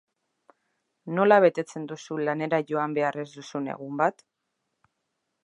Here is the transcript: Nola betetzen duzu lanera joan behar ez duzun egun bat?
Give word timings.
Nola 1.19 1.37
betetzen 1.45 1.85
duzu 1.91 2.17
lanera 2.23 2.61
joan 2.73 2.97
behar 2.99 3.21
ez 3.27 3.31
duzun 3.37 3.71
egun 3.77 4.03
bat? 4.05 4.27